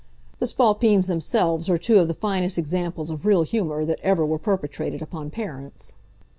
[0.39, 4.39] The Spalpeens themselves are two of the finest examples of real humor that ever were
[4.39, 5.97] perpetrated upon parents.